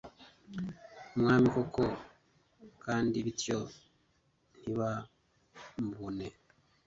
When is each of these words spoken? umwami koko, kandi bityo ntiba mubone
umwami 1.15 1.47
koko, 1.55 1.83
kandi 2.83 3.15
bityo 3.25 3.59
ntiba 4.57 4.89
mubone 5.85 6.27